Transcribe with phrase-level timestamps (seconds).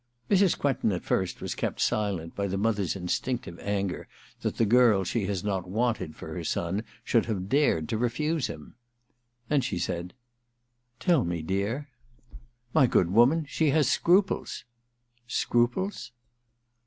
[0.31, 0.57] Mrs.
[0.57, 4.07] Quentin at first was kept silent by the mother's instinctive anger
[4.41, 8.47] that the girl she has not wanted for her son should have dared to refuse
[8.47, 8.73] him.
[9.47, 10.11] Then she ssud:^
[10.99, 11.87] Tell me, dear.'
[12.33, 14.63] * My good woman, she has scruples.'
[15.01, 16.11] * Scruples